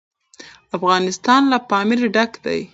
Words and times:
افغانستان 0.77 1.41
له 1.51 1.57
پامیر 1.69 1.99
ډک 2.15 2.31
دی. 2.45 2.61